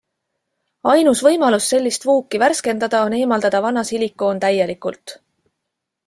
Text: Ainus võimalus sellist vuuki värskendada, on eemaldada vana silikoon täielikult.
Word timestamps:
Ainus 0.91 1.19
võimalus 1.27 1.67
sellist 1.73 2.07
vuuki 2.09 2.39
värskendada, 2.45 3.01
on 3.09 3.15
eemaldada 3.21 3.61
vana 3.67 3.83
silikoon 3.91 4.41
täielikult. 4.47 5.15